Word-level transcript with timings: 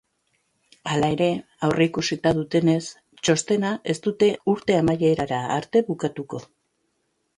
Hala 0.93 1.09
ere, 1.15 1.27
aurreikusita 1.67 2.31
dutenez, 2.39 2.79
txostena 3.27 3.75
ez 3.95 3.97
dute 4.07 4.31
urte 4.55 4.79
amaierara 4.81 5.43
arte 5.61 5.85
bukatuko. 5.91 6.43